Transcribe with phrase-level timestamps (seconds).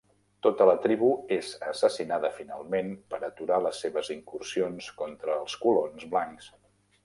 [0.45, 6.53] Tota la tribu és assassinada finalment per aturar les seves incursions contra els colons blancs.